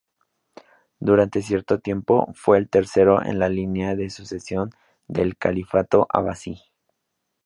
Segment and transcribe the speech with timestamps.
[0.99, 4.71] Durante cierto tiempo, fue el tercero en la línea de sucesión
[5.07, 6.57] del Califato abasí.